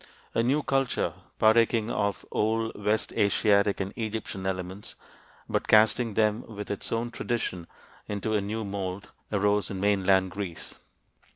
A 0.33 0.41
new 0.41 0.63
culture, 0.63 1.13
partaking 1.37 1.91
of 1.91 2.25
older 2.31 2.71
west 2.73 3.13
Asiatic 3.15 3.79
and 3.79 3.93
Egyptian 3.95 4.47
elements, 4.47 4.95
but 5.47 5.67
casting 5.67 6.15
them 6.15 6.41
with 6.55 6.71
its 6.71 6.91
own 6.91 7.11
tradition 7.11 7.67
into 8.07 8.33
a 8.33 8.41
new 8.41 8.65
mould, 8.65 9.09
arose 9.31 9.69
in 9.69 9.79
mainland 9.79 10.31
Greece. 10.31 10.73